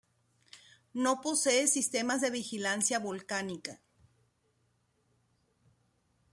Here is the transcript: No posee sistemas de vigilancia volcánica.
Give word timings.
No 0.95 1.21
posee 1.21 1.67
sistemas 1.67 2.21
de 2.21 2.31
vigilancia 2.31 2.97
volcánica. 2.97 3.79